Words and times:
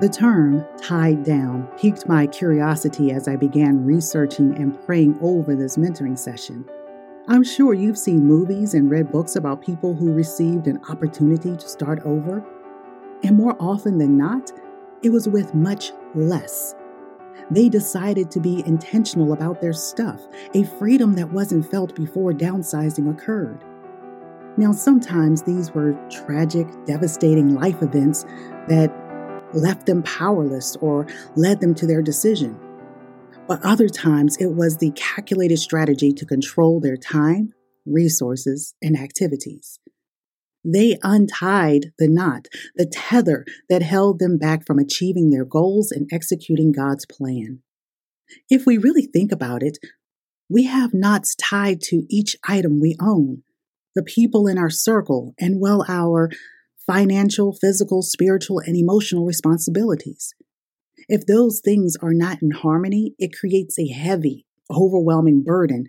The 0.00 0.08
term 0.08 0.64
tied 0.76 1.24
down 1.24 1.66
piqued 1.76 2.06
my 2.06 2.28
curiosity 2.28 3.10
as 3.10 3.26
I 3.26 3.34
began 3.34 3.84
researching 3.84 4.54
and 4.54 4.80
praying 4.86 5.18
over 5.20 5.56
this 5.56 5.76
mentoring 5.76 6.16
session. 6.16 6.64
I'm 7.26 7.42
sure 7.42 7.74
you've 7.74 7.98
seen 7.98 8.24
movies 8.24 8.74
and 8.74 8.88
read 8.88 9.10
books 9.10 9.34
about 9.34 9.60
people 9.60 9.96
who 9.96 10.12
received 10.12 10.68
an 10.68 10.80
opportunity 10.88 11.56
to 11.56 11.68
start 11.68 12.00
over. 12.04 12.44
And 13.24 13.36
more 13.36 13.56
often 13.58 13.98
than 13.98 14.16
not, 14.16 14.52
it 15.02 15.10
was 15.10 15.28
with 15.28 15.52
much 15.52 15.90
less. 16.14 16.76
They 17.50 17.68
decided 17.68 18.30
to 18.30 18.40
be 18.40 18.62
intentional 18.66 19.32
about 19.32 19.60
their 19.60 19.72
stuff, 19.72 20.28
a 20.54 20.62
freedom 20.62 21.14
that 21.14 21.32
wasn't 21.32 21.68
felt 21.68 21.96
before 21.96 22.32
downsizing 22.32 23.10
occurred. 23.10 23.64
Now, 24.56 24.70
sometimes 24.70 25.42
these 25.42 25.72
were 25.72 25.98
tragic, 26.08 26.68
devastating 26.84 27.56
life 27.56 27.82
events 27.82 28.24
that 28.68 28.94
left 29.54 29.86
them 29.86 30.02
powerless 30.02 30.76
or 30.76 31.06
led 31.36 31.60
them 31.60 31.74
to 31.76 31.86
their 31.86 32.02
decision. 32.02 32.58
But 33.46 33.64
other 33.64 33.88
times 33.88 34.36
it 34.36 34.52
was 34.52 34.76
the 34.76 34.90
calculated 34.90 35.58
strategy 35.58 36.12
to 36.12 36.26
control 36.26 36.80
their 36.80 36.96
time, 36.96 37.54
resources, 37.86 38.74
and 38.82 38.96
activities. 38.96 39.78
They 40.64 40.98
untied 41.02 41.92
the 41.98 42.08
knot, 42.08 42.48
the 42.76 42.84
tether 42.84 43.46
that 43.70 43.82
held 43.82 44.18
them 44.18 44.36
back 44.36 44.66
from 44.66 44.78
achieving 44.78 45.30
their 45.30 45.44
goals 45.44 45.90
and 45.90 46.08
executing 46.12 46.72
God's 46.72 47.06
plan. 47.06 47.62
If 48.50 48.66
we 48.66 48.76
really 48.76 49.06
think 49.06 49.32
about 49.32 49.62
it, 49.62 49.78
we 50.50 50.64
have 50.64 50.92
knots 50.92 51.34
tied 51.36 51.80
to 51.82 52.04
each 52.10 52.36
item 52.46 52.80
we 52.80 52.96
own, 53.00 53.44
the 53.94 54.02
people 54.02 54.46
in 54.46 54.58
our 54.58 54.70
circle, 54.70 55.34
and 55.38 55.60
well, 55.60 55.84
our 55.88 56.30
financial, 56.88 57.52
physical, 57.52 58.02
spiritual, 58.02 58.58
and 58.60 58.74
emotional 58.74 59.26
responsibilities. 59.26 60.34
If 61.08 61.26
those 61.26 61.60
things 61.60 61.96
are 62.00 62.14
not 62.14 62.42
in 62.42 62.50
harmony, 62.50 63.14
it 63.18 63.36
creates 63.38 63.78
a 63.78 63.88
heavy, 63.88 64.46
overwhelming 64.70 65.44
burden, 65.44 65.84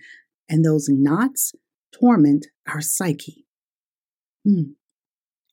and 0.49 0.63
those 0.63 0.89
knots 0.89 1.53
torment 1.97 2.47
our 2.67 2.81
psyche. 2.81 3.45
Hmm. 4.45 4.73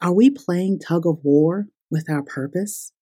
Are 0.02 0.12
we 0.12 0.30
playing 0.30 0.80
tug 0.80 1.06
of 1.06 1.20
war 1.22 1.66
with 1.90 2.10
our 2.10 2.22
purpose? 2.22 2.92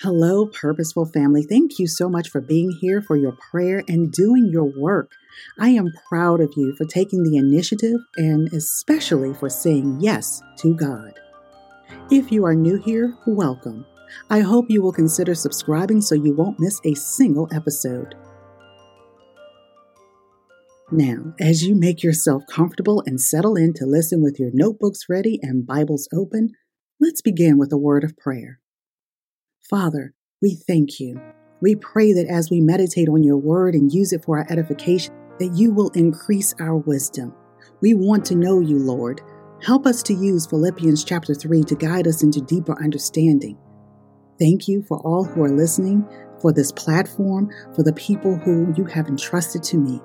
Hello, 0.00 0.46
Purposeful 0.46 1.06
Family. 1.06 1.44
Thank 1.44 1.78
you 1.78 1.86
so 1.86 2.08
much 2.08 2.28
for 2.28 2.40
being 2.40 2.76
here, 2.80 3.00
for 3.00 3.16
your 3.16 3.36
prayer, 3.50 3.84
and 3.86 4.10
doing 4.10 4.48
your 4.50 4.72
work. 4.76 5.12
I 5.58 5.70
am 5.70 5.92
proud 6.08 6.40
of 6.40 6.52
you 6.56 6.74
for 6.76 6.84
taking 6.84 7.22
the 7.22 7.36
initiative 7.36 8.00
and 8.16 8.52
especially 8.52 9.34
for 9.34 9.48
saying 9.48 9.98
yes 10.00 10.42
to 10.58 10.74
God. 10.74 11.18
If 12.10 12.32
you 12.32 12.44
are 12.44 12.54
new 12.54 12.76
here, 12.76 13.16
welcome. 13.26 13.86
I 14.30 14.40
hope 14.40 14.66
you 14.68 14.82
will 14.82 14.92
consider 14.92 15.34
subscribing 15.34 16.00
so 16.00 16.14
you 16.14 16.34
won't 16.34 16.60
miss 16.60 16.80
a 16.84 16.94
single 16.94 17.48
episode. 17.52 18.14
Now, 20.90 21.32
as 21.40 21.66
you 21.66 21.74
make 21.74 22.02
yourself 22.02 22.42
comfortable 22.50 23.02
and 23.06 23.18
settle 23.18 23.56
in 23.56 23.72
to 23.74 23.86
listen 23.86 24.22
with 24.22 24.38
your 24.38 24.50
notebooks 24.52 25.06
ready 25.08 25.38
and 25.42 25.66
Bibles 25.66 26.06
open, 26.12 26.50
let's 27.00 27.22
begin 27.22 27.56
with 27.56 27.72
a 27.72 27.78
word 27.78 28.04
of 28.04 28.16
prayer. 28.18 28.60
Father, 29.70 30.12
we 30.42 30.54
thank 30.54 31.00
you. 31.00 31.18
We 31.62 31.76
pray 31.76 32.12
that 32.12 32.26
as 32.26 32.50
we 32.50 32.60
meditate 32.60 33.08
on 33.08 33.22
your 33.22 33.38
word 33.38 33.74
and 33.74 33.90
use 33.90 34.12
it 34.12 34.24
for 34.24 34.38
our 34.38 34.46
edification, 34.50 35.14
that 35.38 35.52
you 35.54 35.72
will 35.72 35.90
increase 35.90 36.54
our 36.60 36.76
wisdom. 36.76 37.34
We 37.80 37.94
want 37.94 38.24
to 38.26 38.34
know 38.34 38.60
you, 38.60 38.78
Lord. 38.78 39.20
Help 39.62 39.86
us 39.86 40.02
to 40.04 40.14
use 40.14 40.46
Philippians 40.46 41.04
chapter 41.04 41.34
3 41.34 41.62
to 41.64 41.74
guide 41.74 42.06
us 42.06 42.22
into 42.22 42.40
deeper 42.40 42.76
understanding. 42.82 43.56
Thank 44.38 44.66
you 44.66 44.82
for 44.82 44.98
all 44.98 45.24
who 45.24 45.44
are 45.44 45.50
listening, 45.50 46.06
for 46.40 46.52
this 46.52 46.72
platform, 46.72 47.50
for 47.74 47.82
the 47.82 47.92
people 47.92 48.36
who 48.36 48.74
you 48.76 48.84
have 48.86 49.06
entrusted 49.06 49.62
to 49.64 49.76
me. 49.76 50.00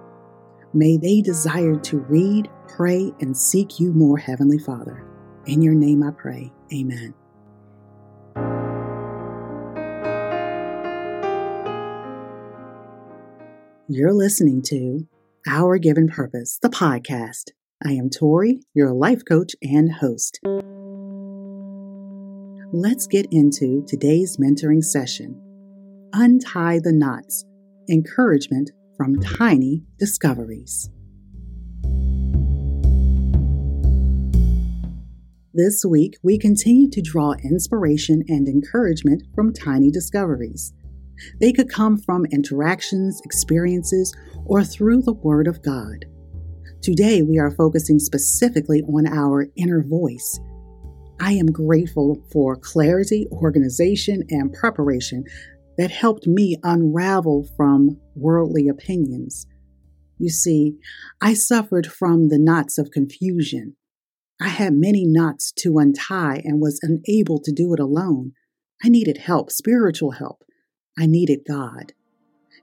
May 0.74 0.98
they 0.98 1.22
desire 1.22 1.76
to 1.76 2.00
read, 2.02 2.50
pray, 2.68 3.12
and 3.20 3.36
seek 3.36 3.80
you 3.80 3.94
more, 3.94 4.18
Heavenly 4.18 4.60
Father. 4.60 5.04
In 5.46 5.62
your 5.62 5.74
name 5.74 6.04
I 6.04 6.12
pray. 6.12 6.52
Amen. 6.74 7.14
You're 13.88 14.14
listening 14.14 14.62
to 14.64 15.08
Our 15.46 15.78
Given 15.78 16.08
Purpose, 16.08 16.58
the 16.62 16.70
podcast. 16.70 17.52
I 17.86 17.92
am 17.92 18.10
Tori, 18.10 18.60
your 18.74 18.92
life 18.92 19.22
coach 19.28 19.56
and 19.62 19.92
host. 19.92 20.40
Let's 22.74 23.08
get 23.08 23.28
into 23.32 23.86
today's 23.88 24.38
mentoring 24.38 24.84
session 24.84 25.40
Untie 26.14 26.80
the 26.80 26.92
Knots 26.92 27.46
Encouragement 27.90 28.72
from 28.98 29.16
Tiny 29.20 29.84
Discoveries. 30.00 30.90
This 35.54 35.86
week, 35.86 36.18
we 36.24 36.38
continue 36.38 36.90
to 36.90 37.02
draw 37.02 37.34
inspiration 37.44 38.24
and 38.28 38.48
encouragement 38.48 39.24
from 39.34 39.54
tiny 39.54 39.92
discoveries. 39.92 40.74
They 41.40 41.52
could 41.52 41.70
come 41.70 41.98
from 41.98 42.26
interactions, 42.26 43.22
experiences, 43.24 44.16
or 44.46 44.64
through 44.64 45.02
the 45.02 45.14
Word 45.14 45.48
of 45.48 45.62
God. 45.62 46.06
Today, 46.82 47.22
we 47.22 47.40
are 47.40 47.52
focusing 47.52 48.00
specifically 48.00 48.82
on 48.84 49.08
our 49.08 49.48
inner 49.56 49.84
voice. 49.84 50.40
I 51.20 51.34
am 51.34 51.48
grateful 51.48 52.24
for 52.32 52.56
clarity, 52.56 53.28
organization, 53.32 54.24
and 54.30 54.54
preparation 54.54 55.24
that 55.78 55.92
helped 55.92 56.28
me 56.28 56.58
unravel 56.64 57.48
from 57.56 58.00
worldly 58.16 58.68
opinions. 58.68 59.48
You 60.18 60.30
see, 60.30 60.78
I 61.22 61.34
suffered 61.34 61.88
from 61.88 62.30
the 62.30 62.40
knots 62.40 62.78
of 62.78 62.92
confusion. 62.92 63.76
I 64.42 64.50
had 64.50 64.74
many 64.74 65.06
knots 65.06 65.52
to 65.60 65.80
untie 65.80 66.42
and 66.44 66.62
was 66.62 66.80
unable 66.82 67.40
to 67.42 67.52
do 67.52 67.74
it 67.74 67.80
alone. 67.80 68.34
I 68.84 68.90
needed 68.90 69.18
help, 69.18 69.52
spiritual 69.52 70.12
help. 70.12 70.44
I 70.98 71.06
needed 71.06 71.46
God. 71.48 71.94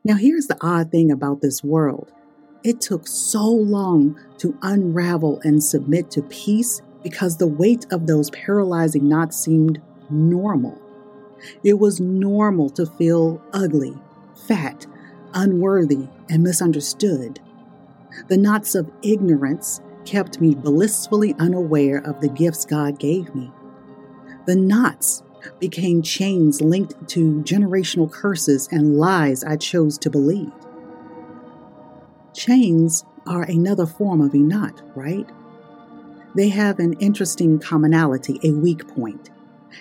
Now, 0.05 0.17
here's 0.17 0.47
the 0.47 0.59
odd 0.61 0.91
thing 0.91 1.11
about 1.11 1.41
this 1.41 1.62
world 1.65 2.12
it 2.62 2.81
took 2.81 3.06
so 3.06 3.47
long 3.47 4.19
to 4.39 4.59
unravel 4.62 5.41
and 5.45 5.62
submit 5.62 6.11
to 6.12 6.22
peace 6.22 6.81
because 7.03 7.37
the 7.37 7.47
weight 7.47 7.87
of 7.91 8.06
those 8.06 8.31
paralyzing 8.31 9.09
knots 9.09 9.37
seemed 9.37 9.81
normal. 10.09 10.81
It 11.62 11.78
was 11.78 12.00
normal 12.00 12.71
to 12.71 12.87
feel 12.87 13.43
ugly, 13.53 13.95
fat, 14.49 14.87
unworthy, 15.34 16.09
and 16.31 16.43
misunderstood. 16.43 17.41
The 18.28 18.39
knots 18.39 18.75
of 18.75 18.91
ignorance 19.03 19.83
kept 20.06 20.41
me 20.41 20.55
blissfully 20.55 21.34
unaware 21.39 21.99
of 21.99 22.21
the 22.21 22.28
gifts 22.28 22.65
God 22.65 22.99
gave 22.99 23.34
me. 23.34 23.53
The 24.47 24.56
knots 24.56 25.22
became 25.59 26.03
chains 26.03 26.60
linked 26.60 27.09
to 27.09 27.43
generational 27.43 28.10
curses 28.10 28.69
and 28.71 28.97
lies 28.97 29.44
I 29.44 29.56
chose 29.56 29.99
to 29.99 30.10
believe. 30.10 30.53
Chains 32.34 33.05
are 33.27 33.43
another 33.44 33.87
form 33.87 34.21
of 34.21 34.34
a 34.34 34.38
knot, 34.38 34.83
right? 34.94 35.28
They 36.34 36.49
have 36.49 36.78
an 36.78 36.94
interesting 36.94 37.59
commonality, 37.59 38.41
a 38.43 38.50
weak 38.53 38.88
point. 38.88 39.31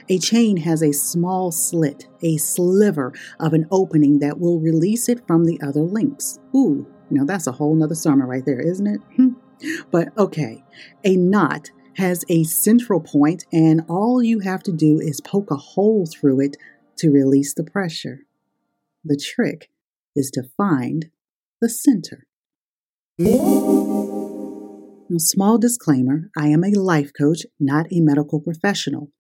A 0.10 0.20
chain 0.20 0.58
has 0.58 0.82
a 0.82 0.92
small 0.92 1.52
slit, 1.52 2.08
a 2.22 2.38
sliver 2.38 3.14
of 3.40 3.54
an 3.54 3.68
opening 3.72 4.20
that 4.20 4.40
will 4.40 4.60
release 4.60 5.10
it 5.10 5.26
from 5.28 5.46
the 5.46 5.60
other 5.62 5.82
links. 5.82 6.40
Ooh, 6.56 6.88
now 7.10 7.26
that's 7.26 7.48
a 7.48 7.52
whole 7.54 7.76
nother 7.76 7.96
sermon 7.96 8.28
right 8.28 8.46
there, 8.46 8.62
isn't 8.62 8.88
it? 8.88 9.02
But 9.92 10.10
okay, 10.18 10.62
a 11.06 11.16
knot 11.16 11.72
has 11.98 12.26
a 12.30 12.44
central 12.44 13.00
point, 13.00 13.46
and 13.52 13.82
all 13.88 14.24
you 14.24 14.40
have 14.40 14.64
to 14.64 14.72
do 14.72 15.00
is 15.00 15.22
poke 15.22 15.52
a 15.52 15.56
hole 15.56 16.06
through 16.06 16.42
it 16.42 16.58
to 16.98 17.12
release 17.12 17.54
the 17.54 17.64
pressure. 17.64 18.22
The 19.04 19.18
trick 19.18 19.70
is 20.16 20.32
to 20.32 20.44
find 20.58 21.10
the 21.62 21.70
center. 21.70 22.26
Now, 23.18 23.38
small 25.18 25.58
disclaimer 25.58 26.30
I 26.38 26.48
am 26.48 26.64
a 26.64 26.72
life 26.72 27.12
coach, 27.18 27.46
not 27.60 27.88
a 27.92 28.00
medical 28.00 28.40
professional. 28.40 29.12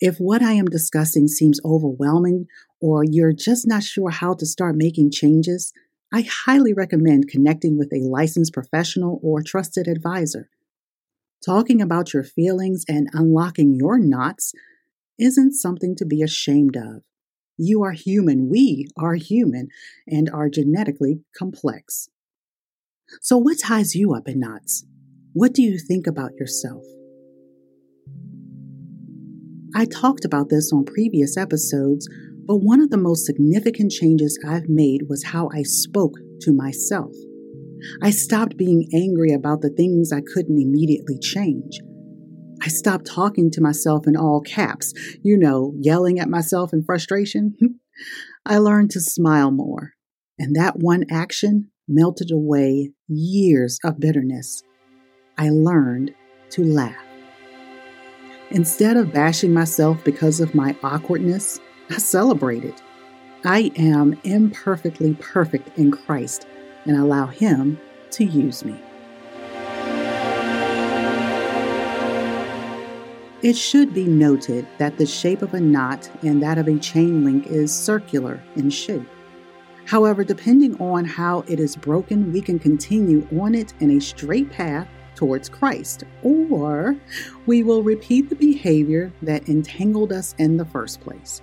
If 0.00 0.18
what 0.18 0.42
I 0.42 0.52
am 0.52 0.66
discussing 0.66 1.28
seems 1.28 1.60
overwhelming 1.64 2.46
or 2.80 3.04
you're 3.04 3.32
just 3.32 3.66
not 3.66 3.82
sure 3.82 4.10
how 4.10 4.34
to 4.34 4.46
start 4.46 4.76
making 4.76 5.10
changes, 5.10 5.72
I 6.12 6.26
highly 6.28 6.74
recommend 6.74 7.28
connecting 7.28 7.78
with 7.78 7.92
a 7.92 8.06
licensed 8.06 8.52
professional 8.52 9.18
or 9.22 9.42
trusted 9.42 9.88
advisor. 9.88 10.50
Talking 11.44 11.82
about 11.82 12.14
your 12.14 12.22
feelings 12.22 12.84
and 12.88 13.08
unlocking 13.12 13.74
your 13.74 13.98
knots 13.98 14.52
isn't 15.18 15.54
something 15.54 15.96
to 15.96 16.06
be 16.06 16.22
ashamed 16.22 16.76
of. 16.76 17.02
You 17.58 17.82
are 17.82 17.92
human, 17.92 18.48
we 18.48 18.86
are 18.96 19.14
human, 19.14 19.68
and 20.06 20.30
are 20.30 20.48
genetically 20.48 21.20
complex. 21.36 22.08
So, 23.20 23.36
what 23.36 23.58
ties 23.58 23.96
you 23.96 24.14
up 24.14 24.28
in 24.28 24.38
knots? 24.38 24.84
What 25.32 25.52
do 25.52 25.62
you 25.62 25.78
think 25.78 26.06
about 26.06 26.32
yourself? 26.38 26.84
I 29.74 29.86
talked 29.86 30.24
about 30.24 30.48
this 30.48 30.72
on 30.72 30.84
previous 30.84 31.36
episodes, 31.36 32.08
but 32.46 32.58
one 32.58 32.80
of 32.80 32.90
the 32.90 32.96
most 32.96 33.26
significant 33.26 33.90
changes 33.90 34.38
I've 34.46 34.68
made 34.68 35.08
was 35.08 35.24
how 35.24 35.50
I 35.52 35.64
spoke 35.64 36.14
to 36.42 36.52
myself. 36.52 37.12
I 38.02 38.10
stopped 38.10 38.56
being 38.56 38.88
angry 38.94 39.32
about 39.32 39.60
the 39.60 39.70
things 39.70 40.12
I 40.12 40.20
couldn't 40.20 40.60
immediately 40.60 41.18
change. 41.18 41.80
I 42.62 42.68
stopped 42.68 43.06
talking 43.06 43.50
to 43.52 43.60
myself 43.60 44.06
in 44.06 44.16
all 44.16 44.40
caps, 44.40 44.92
you 45.22 45.36
know, 45.36 45.74
yelling 45.78 46.20
at 46.20 46.28
myself 46.28 46.72
in 46.72 46.84
frustration. 46.84 47.56
I 48.46 48.58
learned 48.58 48.90
to 48.92 49.00
smile 49.00 49.50
more, 49.50 49.92
and 50.38 50.54
that 50.54 50.78
one 50.78 51.04
action 51.10 51.70
melted 51.88 52.30
away 52.30 52.92
years 53.08 53.78
of 53.84 53.98
bitterness. 53.98 54.62
I 55.36 55.50
learned 55.50 56.14
to 56.50 56.64
laugh. 56.64 57.04
Instead 58.50 58.96
of 58.96 59.12
bashing 59.12 59.52
myself 59.52 60.04
because 60.04 60.38
of 60.38 60.54
my 60.54 60.76
awkwardness, 60.82 61.58
I 61.90 61.98
celebrated. 61.98 62.74
I 63.44 63.72
am 63.76 64.20
imperfectly 64.22 65.14
perfect 65.14 65.76
in 65.78 65.90
Christ 65.90 66.46
and 66.84 66.96
allow 66.96 67.26
Him 67.26 67.78
to 68.12 68.24
use 68.24 68.64
me. 68.64 68.80
It 73.42 73.56
should 73.56 73.92
be 73.92 74.04
noted 74.04 74.68
that 74.78 74.98
the 74.98 75.06
shape 75.06 75.42
of 75.42 75.52
a 75.54 75.60
knot 75.60 76.08
and 76.22 76.40
that 76.42 76.58
of 76.58 76.68
a 76.68 76.78
chain 76.78 77.24
link 77.24 77.48
is 77.48 77.74
circular 77.74 78.40
in 78.54 78.70
shape. 78.70 79.08
However, 79.84 80.22
depending 80.22 80.80
on 80.80 81.04
how 81.04 81.40
it 81.48 81.58
is 81.58 81.74
broken, 81.74 82.32
we 82.32 82.40
can 82.40 82.60
continue 82.60 83.26
on 83.40 83.56
it 83.56 83.74
in 83.80 83.90
a 83.90 84.00
straight 84.00 84.50
path 84.52 84.86
towards 85.16 85.48
Christ, 85.48 86.04
or 86.22 86.96
we 87.46 87.64
will 87.64 87.82
repeat 87.82 88.28
the 88.28 88.36
behavior 88.36 89.12
that 89.22 89.48
entangled 89.48 90.12
us 90.12 90.36
in 90.38 90.56
the 90.56 90.64
first 90.64 91.00
place. 91.00 91.42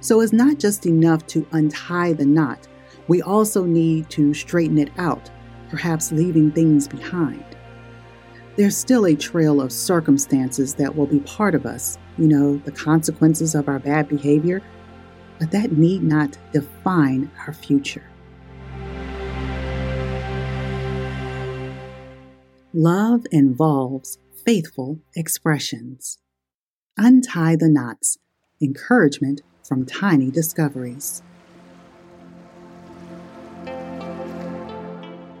So 0.00 0.20
it's 0.20 0.32
not 0.32 0.58
just 0.58 0.86
enough 0.86 1.26
to 1.28 1.46
untie 1.50 2.12
the 2.12 2.24
knot, 2.24 2.68
we 3.08 3.22
also 3.22 3.64
need 3.64 4.10
to 4.10 4.34
straighten 4.34 4.78
it 4.78 4.90
out, 4.98 5.30
perhaps 5.68 6.12
leaving 6.12 6.50
things 6.50 6.88
behind. 6.88 7.44
There's 8.56 8.76
still 8.76 9.06
a 9.06 9.14
trail 9.14 9.60
of 9.60 9.70
circumstances 9.70 10.74
that 10.74 10.96
will 10.96 11.06
be 11.06 11.20
part 11.20 11.54
of 11.54 11.66
us, 11.66 11.98
you 12.16 12.26
know, 12.26 12.56
the 12.58 12.72
consequences 12.72 13.54
of 13.54 13.68
our 13.68 13.78
bad 13.78 14.08
behavior, 14.08 14.62
but 15.38 15.50
that 15.50 15.72
need 15.72 16.02
not 16.02 16.38
define 16.52 17.30
our 17.46 17.52
future. 17.52 18.08
Love 22.72 23.26
involves 23.30 24.18
faithful 24.44 24.98
expressions. 25.14 26.18
Untie 26.96 27.56
the 27.56 27.68
knots. 27.68 28.18
Encouragement 28.60 29.42
from 29.66 29.84
tiny 29.84 30.30
discoveries. 30.30 31.22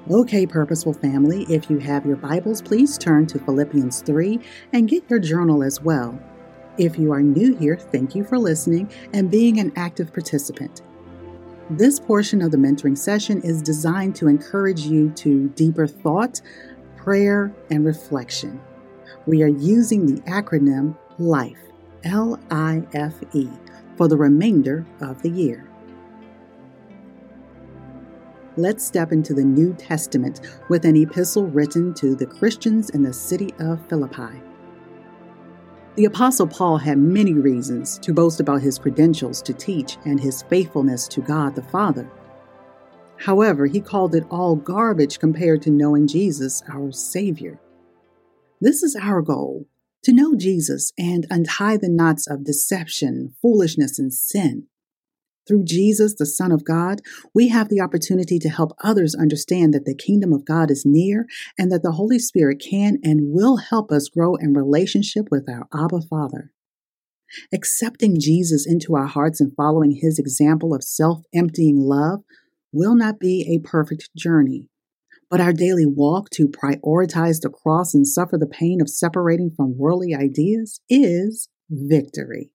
Okay, 0.08 0.46
Purposeful 0.46 0.92
Family, 0.92 1.44
if 1.48 1.68
you 1.68 1.78
have 1.78 2.06
your 2.06 2.14
Bibles, 2.14 2.62
please 2.62 2.96
turn 2.96 3.26
to 3.26 3.40
Philippians 3.40 4.02
3 4.02 4.38
and 4.72 4.88
get 4.88 5.02
your 5.10 5.18
journal 5.18 5.64
as 5.64 5.82
well. 5.82 6.16
If 6.78 6.96
you 6.96 7.10
are 7.12 7.24
new 7.24 7.56
here, 7.56 7.76
thank 7.76 8.14
you 8.14 8.22
for 8.22 8.38
listening 8.38 8.88
and 9.12 9.32
being 9.32 9.58
an 9.58 9.72
active 9.74 10.12
participant. 10.12 10.82
This 11.70 11.98
portion 11.98 12.40
of 12.40 12.52
the 12.52 12.56
mentoring 12.56 12.96
session 12.96 13.42
is 13.42 13.60
designed 13.60 14.14
to 14.16 14.28
encourage 14.28 14.82
you 14.82 15.10
to 15.10 15.48
deeper 15.56 15.88
thought, 15.88 16.40
prayer, 16.96 17.52
and 17.70 17.84
reflection. 17.84 18.60
We 19.26 19.42
are 19.42 19.48
using 19.48 20.06
the 20.06 20.22
acronym 20.22 20.96
LIFE, 21.18 21.58
L 22.04 22.38
I 22.52 22.84
F 22.92 23.14
E, 23.34 23.48
for 23.96 24.06
the 24.06 24.16
remainder 24.16 24.86
of 25.00 25.20
the 25.22 25.30
year. 25.30 25.68
Let's 28.58 28.86
step 28.86 29.12
into 29.12 29.34
the 29.34 29.44
New 29.44 29.74
Testament 29.74 30.40
with 30.70 30.86
an 30.86 30.96
epistle 30.96 31.44
written 31.44 31.92
to 31.94 32.14
the 32.14 32.24
Christians 32.24 32.88
in 32.88 33.02
the 33.02 33.12
city 33.12 33.52
of 33.58 33.86
Philippi. 33.86 34.40
The 35.96 36.06
Apostle 36.06 36.46
Paul 36.46 36.78
had 36.78 36.96
many 36.96 37.34
reasons 37.34 37.98
to 37.98 38.14
boast 38.14 38.40
about 38.40 38.62
his 38.62 38.78
credentials 38.78 39.42
to 39.42 39.52
teach 39.52 39.98
and 40.06 40.18
his 40.18 40.42
faithfulness 40.44 41.06
to 41.08 41.20
God 41.20 41.54
the 41.54 41.62
Father. 41.62 42.10
However, 43.18 43.66
he 43.66 43.80
called 43.80 44.14
it 44.14 44.24
all 44.30 44.56
garbage 44.56 45.18
compared 45.18 45.60
to 45.62 45.70
knowing 45.70 46.06
Jesus, 46.06 46.62
our 46.66 46.92
Savior. 46.92 47.60
This 48.62 48.82
is 48.82 48.96
our 48.96 49.20
goal 49.20 49.66
to 50.02 50.14
know 50.14 50.34
Jesus 50.34 50.94
and 50.98 51.26
untie 51.28 51.76
the 51.76 51.90
knots 51.90 52.26
of 52.26 52.44
deception, 52.44 53.34
foolishness, 53.42 53.98
and 53.98 54.14
sin. 54.14 54.66
Through 55.46 55.64
Jesus, 55.64 56.14
the 56.14 56.26
Son 56.26 56.50
of 56.50 56.64
God, 56.64 57.00
we 57.32 57.48
have 57.48 57.68
the 57.68 57.80
opportunity 57.80 58.38
to 58.40 58.48
help 58.48 58.72
others 58.82 59.14
understand 59.14 59.72
that 59.74 59.84
the 59.84 59.94
kingdom 59.94 60.32
of 60.32 60.44
God 60.44 60.70
is 60.70 60.84
near 60.84 61.26
and 61.56 61.70
that 61.70 61.82
the 61.82 61.92
Holy 61.92 62.18
Spirit 62.18 62.60
can 62.60 62.98
and 63.04 63.32
will 63.32 63.58
help 63.58 63.92
us 63.92 64.08
grow 64.08 64.34
in 64.34 64.54
relationship 64.54 65.26
with 65.30 65.48
our 65.48 65.68
Abba 65.72 66.02
Father. 66.10 66.50
Accepting 67.52 68.18
Jesus 68.18 68.66
into 68.66 68.96
our 68.96 69.06
hearts 69.06 69.40
and 69.40 69.52
following 69.56 69.92
his 69.92 70.18
example 70.18 70.74
of 70.74 70.82
self 70.82 71.22
emptying 71.34 71.78
love 71.78 72.20
will 72.72 72.94
not 72.94 73.18
be 73.20 73.46
a 73.48 73.66
perfect 73.66 74.10
journey, 74.16 74.68
but 75.30 75.40
our 75.40 75.52
daily 75.52 75.86
walk 75.86 76.30
to 76.30 76.48
prioritize 76.48 77.40
the 77.40 77.50
cross 77.50 77.94
and 77.94 78.06
suffer 78.06 78.36
the 78.38 78.46
pain 78.46 78.80
of 78.80 78.88
separating 78.88 79.50
from 79.56 79.78
worldly 79.78 80.14
ideas 80.14 80.80
is 80.88 81.48
victory. 81.70 82.52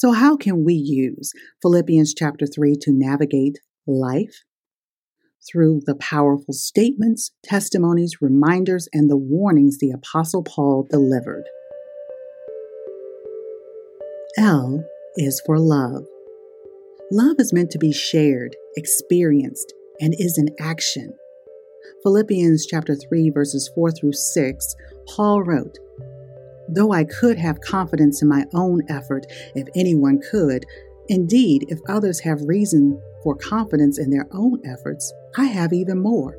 So, 0.00 0.12
how 0.12 0.34
can 0.34 0.64
we 0.64 0.72
use 0.72 1.34
Philippians 1.60 2.14
chapter 2.14 2.46
3 2.46 2.74
to 2.80 2.90
navigate 2.90 3.58
life? 3.86 4.44
Through 5.46 5.82
the 5.84 5.94
powerful 5.94 6.54
statements, 6.54 7.32
testimonies, 7.44 8.22
reminders, 8.22 8.88
and 8.94 9.10
the 9.10 9.18
warnings 9.18 9.76
the 9.78 9.90
Apostle 9.90 10.42
Paul 10.42 10.86
delivered. 10.88 11.44
L 14.38 14.82
is 15.16 15.42
for 15.44 15.58
love. 15.58 16.06
Love 17.12 17.36
is 17.38 17.52
meant 17.52 17.70
to 17.72 17.78
be 17.78 17.92
shared, 17.92 18.56
experienced, 18.78 19.74
and 20.00 20.14
is 20.16 20.38
an 20.38 20.48
action. 20.58 21.12
Philippians 22.02 22.64
chapter 22.64 22.96
3 22.96 23.28
verses 23.28 23.70
4 23.74 23.90
through 23.90 24.14
6, 24.14 24.76
Paul 25.08 25.42
wrote, 25.42 25.76
Though 26.72 26.92
I 26.92 27.04
could 27.04 27.36
have 27.38 27.60
confidence 27.60 28.22
in 28.22 28.28
my 28.28 28.46
own 28.54 28.82
effort, 28.88 29.26
if 29.54 29.66
anyone 29.74 30.20
could, 30.30 30.64
indeed, 31.08 31.66
if 31.68 31.80
others 31.88 32.20
have 32.20 32.40
reason 32.42 33.00
for 33.22 33.34
confidence 33.34 33.98
in 33.98 34.10
their 34.10 34.28
own 34.32 34.60
efforts, 34.64 35.12
I 35.36 35.46
have 35.46 35.72
even 35.72 36.00
more. 36.00 36.36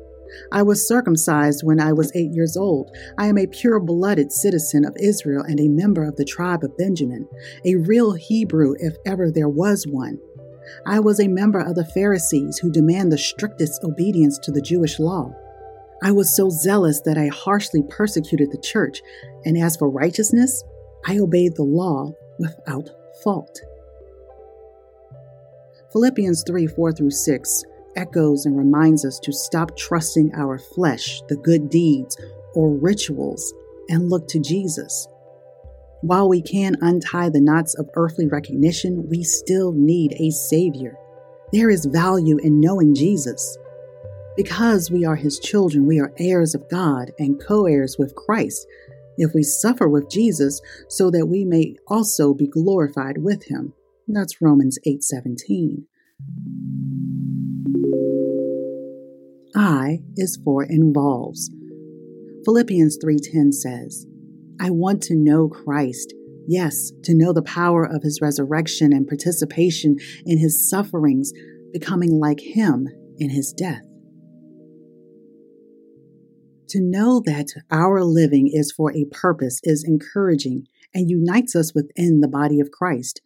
I 0.50 0.62
was 0.62 0.88
circumcised 0.88 1.62
when 1.62 1.78
I 1.78 1.92
was 1.92 2.14
eight 2.14 2.32
years 2.32 2.56
old. 2.56 2.90
I 3.18 3.26
am 3.26 3.36
a 3.36 3.46
pure 3.46 3.78
blooded 3.78 4.32
citizen 4.32 4.86
of 4.86 4.96
Israel 4.98 5.42
and 5.42 5.60
a 5.60 5.68
member 5.68 6.04
of 6.04 6.16
the 6.16 6.24
tribe 6.24 6.64
of 6.64 6.76
Benjamin, 6.78 7.28
a 7.66 7.76
real 7.76 8.14
Hebrew 8.14 8.74
if 8.78 8.96
ever 9.04 9.30
there 9.30 9.50
was 9.50 9.86
one. 9.86 10.18
I 10.86 11.00
was 11.00 11.20
a 11.20 11.28
member 11.28 11.60
of 11.60 11.74
the 11.74 11.84
Pharisees 11.84 12.58
who 12.58 12.70
demand 12.70 13.12
the 13.12 13.18
strictest 13.18 13.84
obedience 13.84 14.38
to 14.38 14.52
the 14.52 14.62
Jewish 14.62 14.98
law. 14.98 15.34
I 16.02 16.10
was 16.12 16.34
so 16.34 16.48
zealous 16.50 17.00
that 17.02 17.18
I 17.18 17.28
harshly 17.28 17.82
persecuted 17.88 18.50
the 18.50 18.58
church, 18.58 19.02
and 19.44 19.56
as 19.58 19.76
for 19.76 19.88
righteousness, 19.88 20.64
I 21.06 21.18
obeyed 21.18 21.56
the 21.56 21.64
law 21.64 22.12
without 22.38 22.90
fault. 23.22 23.60
Philippians 25.92 26.44
3 26.46 26.66
4 26.66 26.92
through 26.92 27.10
6 27.10 27.64
echoes 27.96 28.46
and 28.46 28.56
reminds 28.56 29.04
us 29.04 29.18
to 29.20 29.32
stop 29.32 29.76
trusting 29.76 30.34
our 30.34 30.58
flesh, 30.58 31.20
the 31.28 31.36
good 31.36 31.68
deeds, 31.68 32.16
or 32.54 32.74
rituals, 32.74 33.52
and 33.88 34.08
look 34.08 34.28
to 34.28 34.40
Jesus. 34.40 35.08
While 36.00 36.28
we 36.28 36.42
can 36.42 36.76
untie 36.80 37.28
the 37.28 37.40
knots 37.40 37.74
of 37.74 37.90
earthly 37.94 38.26
recognition, 38.26 39.08
we 39.08 39.22
still 39.22 39.72
need 39.72 40.14
a 40.18 40.30
Savior. 40.30 40.96
There 41.52 41.70
is 41.70 41.84
value 41.84 42.38
in 42.38 42.60
knowing 42.60 42.94
Jesus. 42.94 43.58
Because 44.36 44.90
we 44.90 45.04
are 45.04 45.14
his 45.14 45.38
children, 45.38 45.86
we 45.86 46.00
are 46.00 46.12
heirs 46.18 46.54
of 46.54 46.68
God 46.70 47.12
and 47.18 47.40
co 47.40 47.66
heirs 47.66 47.98
with 47.98 48.14
Christ 48.14 48.66
if 49.16 49.32
we 49.34 49.42
suffer 49.42 49.88
with 49.88 50.10
Jesus 50.10 50.60
so 50.88 51.10
that 51.10 51.26
we 51.26 51.44
may 51.44 51.76
also 51.88 52.34
be 52.34 52.46
glorified 52.46 53.18
with 53.18 53.44
him. 53.44 53.72
That's 54.08 54.40
Romans 54.40 54.78
8:17. 54.86 55.86
I 59.54 60.00
is 60.16 60.38
for 60.44 60.64
involves. 60.64 61.50
Philippians 62.44 62.98
3:10 63.02 63.52
says, 63.52 64.06
I 64.60 64.70
want 64.70 65.02
to 65.02 65.16
know 65.16 65.48
Christ. 65.48 66.14
Yes, 66.48 66.92
to 67.04 67.14
know 67.14 67.32
the 67.32 67.42
power 67.42 67.84
of 67.84 68.02
his 68.02 68.20
resurrection 68.20 68.92
and 68.92 69.06
participation 69.06 69.96
in 70.24 70.38
his 70.38 70.68
sufferings, 70.68 71.32
becoming 71.72 72.18
like 72.18 72.40
him 72.40 72.88
in 73.18 73.30
his 73.30 73.52
death. 73.52 73.82
To 76.72 76.80
know 76.80 77.20
that 77.26 77.48
our 77.70 78.02
living 78.02 78.48
is 78.50 78.72
for 78.72 78.96
a 78.96 79.04
purpose 79.04 79.60
is 79.62 79.84
encouraging 79.84 80.68
and 80.94 81.10
unites 81.10 81.54
us 81.54 81.74
within 81.74 82.22
the 82.22 82.28
body 82.28 82.60
of 82.60 82.70
Christ. 82.70 83.20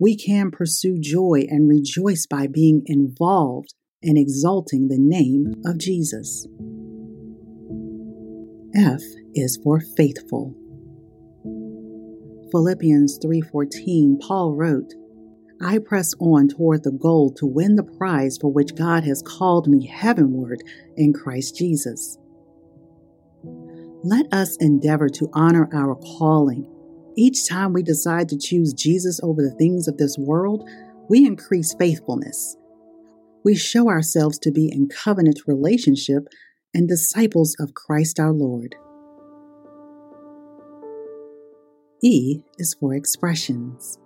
We 0.00 0.16
can 0.16 0.50
pursue 0.50 0.98
joy 0.98 1.46
and 1.48 1.68
rejoice 1.68 2.26
by 2.26 2.48
being 2.48 2.82
involved 2.86 3.72
in 4.02 4.16
exalting 4.16 4.88
the 4.88 4.98
name 4.98 5.62
of 5.64 5.78
Jesus. 5.78 6.48
F 8.74 9.02
is 9.32 9.60
for 9.62 9.78
faithful. 9.78 10.56
Philippians 12.50 13.20
3:14 13.24 14.18
Paul 14.18 14.56
wrote, 14.56 14.92
I 15.60 15.78
press 15.78 16.14
on 16.18 16.48
toward 16.48 16.82
the 16.82 16.90
goal 16.90 17.30
to 17.34 17.46
win 17.46 17.76
the 17.76 17.84
prize 17.84 18.38
for 18.40 18.52
which 18.52 18.74
God 18.74 19.04
has 19.04 19.22
called 19.22 19.68
me 19.68 19.86
heavenward 19.86 20.64
in 20.96 21.12
Christ 21.12 21.54
Jesus. 21.54 22.18
Let 24.04 24.32
us 24.32 24.56
endeavor 24.58 25.08
to 25.08 25.28
honor 25.32 25.68
our 25.74 25.96
calling. 25.96 26.70
Each 27.16 27.48
time 27.48 27.72
we 27.72 27.82
decide 27.82 28.28
to 28.28 28.38
choose 28.38 28.72
Jesus 28.72 29.18
over 29.24 29.42
the 29.42 29.56
things 29.58 29.88
of 29.88 29.96
this 29.96 30.16
world, 30.16 30.68
we 31.08 31.26
increase 31.26 31.74
faithfulness. 31.74 32.56
We 33.44 33.56
show 33.56 33.88
ourselves 33.88 34.38
to 34.40 34.52
be 34.52 34.70
in 34.70 34.88
covenant 34.88 35.40
relationship 35.48 36.28
and 36.72 36.86
disciples 36.86 37.56
of 37.58 37.74
Christ 37.74 38.20
our 38.20 38.32
Lord. 38.32 38.76
E 42.00 42.42
is 42.56 42.74
for 42.78 42.94
expressions. 42.94 43.98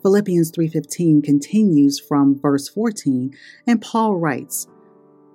Philippians 0.00 0.50
3:15 0.52 1.20
continues 1.20 1.98
from 1.98 2.40
verse 2.40 2.68
14 2.70 3.32
and 3.66 3.82
Paul 3.82 4.16
writes, 4.16 4.66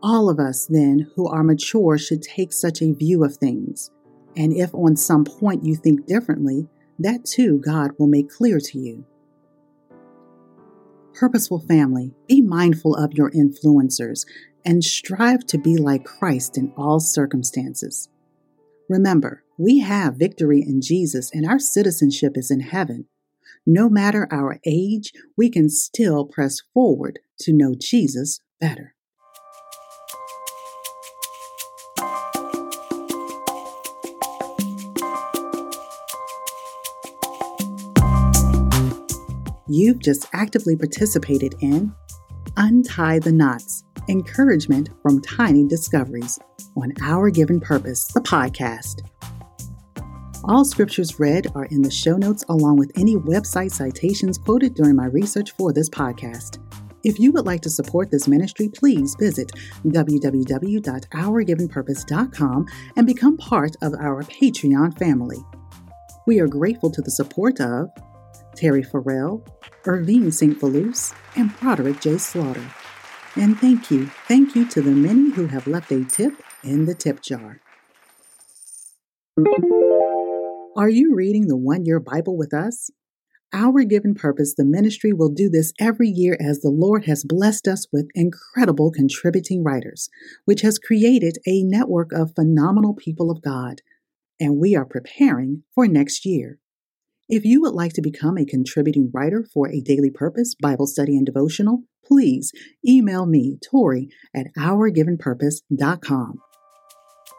"All 0.03 0.29
of 0.29 0.39
us 0.39 0.65
then 0.65 1.07
who 1.15 1.27
are 1.27 1.43
mature 1.43 1.97
should 1.97 2.21
take 2.21 2.53
such 2.53 2.81
a 2.81 2.93
view 2.93 3.23
of 3.23 3.37
things. 3.37 3.91
And 4.35 4.53
if 4.53 4.73
on 4.73 4.95
some 4.95 5.25
point 5.25 5.65
you 5.65 5.75
think 5.75 6.05
differently, 6.05 6.67
that 6.97 7.25
too 7.25 7.59
God 7.59 7.91
will 7.97 8.07
make 8.07 8.29
clear 8.29 8.59
to 8.59 8.79
you." 8.79 9.05
Purposeful 11.13 11.59
family, 11.59 12.13
be 12.27 12.41
mindful 12.41 12.95
of 12.95 13.13
your 13.13 13.29
influencers 13.31 14.25
and 14.65 14.83
strive 14.83 15.45
to 15.47 15.57
be 15.57 15.75
like 15.75 16.05
Christ 16.05 16.57
in 16.57 16.71
all 16.77 16.99
circumstances. 16.99 18.09
Remember, 18.89 19.43
we 19.57 19.79
have 19.79 20.17
victory 20.17 20.61
in 20.61 20.81
Jesus 20.81 21.29
and 21.33 21.45
our 21.45 21.59
citizenship 21.59 22.37
is 22.37 22.49
in 22.49 22.61
heaven. 22.61 23.05
No 23.65 23.89
matter 23.89 24.27
our 24.31 24.59
age, 24.65 25.13
we 25.37 25.49
can 25.49 25.69
still 25.69 26.25
press 26.25 26.61
forward 26.73 27.19
to 27.39 27.53
know 27.53 27.75
Jesus 27.75 28.39
better. 28.59 28.95
You've 39.71 39.99
just 39.99 40.27
actively 40.33 40.75
participated 40.75 41.55
in 41.61 41.95
Untie 42.57 43.19
the 43.19 43.31
Knots 43.31 43.85
Encouragement 44.09 44.89
from 45.01 45.21
Tiny 45.21 45.65
Discoveries 45.65 46.37
on 46.75 46.91
Our 47.01 47.29
Given 47.29 47.61
Purpose, 47.61 48.07
the 48.07 48.19
podcast. 48.19 49.07
All 50.43 50.65
scriptures 50.65 51.21
read 51.21 51.47
are 51.55 51.67
in 51.67 51.83
the 51.83 51.89
show 51.89 52.17
notes 52.17 52.43
along 52.49 52.79
with 52.79 52.91
any 52.97 53.15
website 53.15 53.71
citations 53.71 54.37
quoted 54.37 54.73
during 54.73 54.97
my 54.97 55.05
research 55.05 55.51
for 55.51 55.71
this 55.71 55.89
podcast. 55.89 56.57
If 57.05 57.17
you 57.17 57.31
would 57.31 57.45
like 57.45 57.61
to 57.61 57.69
support 57.69 58.11
this 58.11 58.27
ministry, 58.27 58.67
please 58.67 59.15
visit 59.17 59.53
www.ourgivenpurpose.com 59.85 62.65
and 62.97 63.07
become 63.07 63.37
part 63.37 63.77
of 63.81 63.93
our 63.93 64.23
Patreon 64.23 64.99
family. 64.99 65.37
We 66.27 66.41
are 66.41 66.47
grateful 66.47 66.91
to 66.91 67.01
the 67.01 67.09
support 67.09 67.61
of 67.61 67.89
Terry 68.55 68.83
Farrell, 68.83 69.43
Irvine 69.85 70.31
St. 70.31 70.59
Velouse, 70.59 71.13
and 71.35 71.57
Broderick 71.59 72.01
J. 72.01 72.17
Slaughter. 72.17 72.65
And 73.35 73.57
thank 73.57 73.89
you, 73.89 74.07
thank 74.27 74.55
you 74.55 74.67
to 74.69 74.81
the 74.81 74.91
many 74.91 75.31
who 75.31 75.47
have 75.47 75.67
left 75.67 75.91
a 75.91 76.03
tip 76.03 76.33
in 76.63 76.85
the 76.85 76.95
tip 76.95 77.21
jar. 77.21 77.61
Are 80.75 80.89
you 80.89 81.15
reading 81.15 81.47
the 81.47 81.57
one 81.57 81.85
year 81.85 81.99
Bible 81.99 82.37
with 82.37 82.53
us? 82.53 82.91
Our 83.53 83.83
given 83.83 84.15
purpose, 84.15 84.53
the 84.55 84.63
ministry 84.63 85.11
will 85.11 85.29
do 85.29 85.49
this 85.49 85.73
every 85.77 86.07
year 86.07 86.37
as 86.39 86.59
the 86.59 86.69
Lord 86.69 87.05
has 87.05 87.25
blessed 87.25 87.67
us 87.67 87.85
with 87.91 88.09
incredible 88.15 88.91
contributing 88.91 89.63
writers, 89.63 90.09
which 90.45 90.61
has 90.61 90.79
created 90.79 91.37
a 91.45 91.63
network 91.63 92.13
of 92.13 92.33
phenomenal 92.33 92.93
people 92.93 93.29
of 93.29 93.41
God. 93.41 93.81
And 94.39 94.57
we 94.57 94.75
are 94.75 94.85
preparing 94.85 95.63
for 95.75 95.85
next 95.85 96.25
year. 96.25 96.59
If 97.31 97.45
you 97.45 97.61
would 97.61 97.73
like 97.73 97.93
to 97.93 98.01
become 98.01 98.37
a 98.37 98.43
contributing 98.43 99.09
writer 99.13 99.47
for 99.53 99.69
a 99.69 99.79
daily 99.79 100.09
purpose, 100.09 100.53
Bible 100.53 100.85
study, 100.85 101.15
and 101.15 101.25
devotional, 101.25 101.83
please 102.05 102.51
email 102.85 103.25
me, 103.25 103.57
Tori, 103.65 104.09
at 104.35 104.47
ourgivenpurpose.com. 104.57 106.39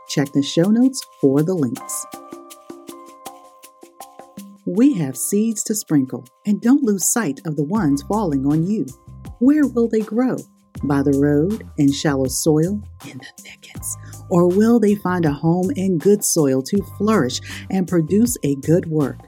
Check 0.08 0.32
the 0.32 0.42
show 0.42 0.70
notes 0.70 1.04
for 1.20 1.42
the 1.42 1.52
links. 1.52 2.06
We 4.64 4.94
have 4.94 5.14
seeds 5.14 5.62
to 5.64 5.74
sprinkle, 5.74 6.24
and 6.46 6.62
don't 6.62 6.82
lose 6.82 7.12
sight 7.12 7.42
of 7.44 7.56
the 7.56 7.64
ones 7.64 8.02
falling 8.04 8.46
on 8.46 8.66
you. 8.66 8.86
Where 9.40 9.66
will 9.66 9.88
they 9.88 10.00
grow? 10.00 10.38
By 10.84 11.02
the 11.02 11.18
road, 11.18 11.68
in 11.76 11.92
shallow 11.92 12.28
soil, 12.28 12.82
in 13.10 13.18
the 13.18 13.42
thickets? 13.42 13.98
Or 14.30 14.48
will 14.48 14.80
they 14.80 14.94
find 14.94 15.26
a 15.26 15.32
home 15.32 15.70
in 15.76 15.98
good 15.98 16.24
soil 16.24 16.62
to 16.62 16.82
flourish 16.96 17.42
and 17.70 17.86
produce 17.86 18.38
a 18.42 18.54
good 18.56 18.86
work? 18.86 19.18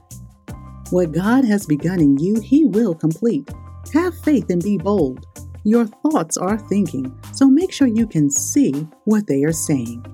What 0.91 1.11
God 1.11 1.45
has 1.45 1.65
begun 1.65 1.99
in 1.99 2.17
you, 2.17 2.39
He 2.39 2.65
will 2.65 2.93
complete. 2.93 3.49
Have 3.93 4.17
faith 4.19 4.49
and 4.49 4.61
be 4.61 4.77
bold. 4.77 5.25
Your 5.63 5.87
thoughts 5.87 6.37
are 6.37 6.59
thinking, 6.59 7.11
so 7.33 7.47
make 7.47 7.71
sure 7.71 7.87
you 7.87 8.05
can 8.05 8.29
see 8.29 8.71
what 9.05 9.25
they 9.25 9.43
are 9.43 9.51
saying. 9.51 10.05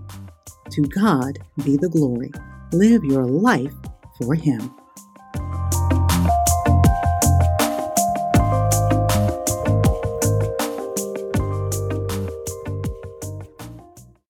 To 0.72 0.82
God 0.84 1.40
be 1.66 1.76
the 1.76 1.90
glory. 1.90 2.32
Live 2.72 3.04
your 3.04 3.26
life 3.26 3.74
for 4.18 4.34
Him. 4.34 4.74